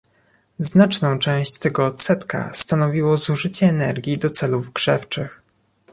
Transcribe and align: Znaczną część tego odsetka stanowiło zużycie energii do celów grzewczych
Znaczną 0.59 1.19
część 1.19 1.57
tego 1.59 1.85
odsetka 1.85 2.53
stanowiło 2.53 3.17
zużycie 3.17 3.65
energii 3.69 4.17
do 4.17 4.29
celów 4.29 4.73
grzewczych 4.73 5.41